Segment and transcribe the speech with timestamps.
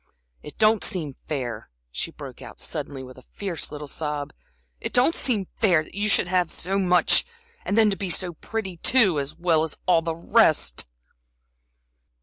[0.41, 4.33] "It don't seem fair," she broke out, suddenly, with a fierce little sob;
[4.79, 7.23] "it don't seem fair, that you should have so much
[7.63, 10.87] and then to be so pretty too, as well as all the rest!"